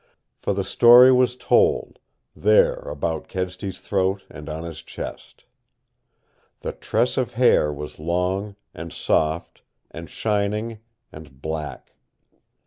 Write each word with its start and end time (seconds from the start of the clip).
For 0.39 0.53
the 0.53 0.63
story 0.63 1.11
was 1.11 1.35
told 1.35 1.99
there 2.35 2.73
about 2.89 3.27
Kedsty's 3.27 3.79
throat 3.79 4.23
and 4.31 4.49
on 4.49 4.63
his 4.63 4.81
chest. 4.81 5.45
The 6.61 6.71
tress 6.71 7.17
of 7.17 7.33
hair 7.33 7.71
was 7.71 7.99
long 7.99 8.55
and 8.73 8.91
soft 8.91 9.61
and 9.91 10.09
shining 10.09 10.79
and 11.11 11.39
black. 11.39 11.93